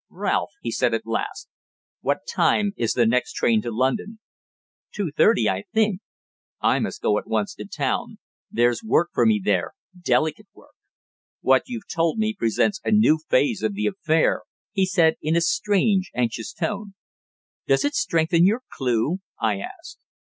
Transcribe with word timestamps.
"Ralph," 0.09 0.49
he 0.63 0.71
said 0.71 0.95
at 0.95 1.05
last, 1.05 1.47
"what 1.99 2.21
time 2.27 2.71
is 2.75 2.93
the 2.93 3.05
next 3.05 3.33
train 3.33 3.61
to 3.61 3.69
London?" 3.69 4.17
"Two 4.91 5.11
thirty, 5.15 5.47
I 5.47 5.65
think." 5.75 6.01
"I 6.59 6.79
must 6.79 7.03
go 7.03 7.19
at 7.19 7.27
once 7.27 7.53
to 7.53 7.67
town. 7.67 8.17
There's 8.49 8.81
work 8.83 9.11
for 9.13 9.27
me 9.27 9.39
there 9.45 9.73
delicate 9.95 10.47
work. 10.55 10.73
What 11.41 11.65
you've 11.67 11.87
told 11.87 12.17
me 12.17 12.33
presents 12.33 12.81
a 12.83 12.89
new 12.89 13.19
phase 13.29 13.61
of 13.61 13.75
the 13.75 13.85
affair," 13.85 14.41
he 14.71 14.87
said 14.87 15.17
in 15.21 15.35
a 15.35 15.39
strange, 15.41 16.09
anxious 16.15 16.51
tone. 16.51 16.95
"Does 17.67 17.85
it 17.85 17.93
strengthen 17.93 18.43
your 18.43 18.63
clue?" 18.75 19.19
I 19.39 19.59
asked. 19.59 19.99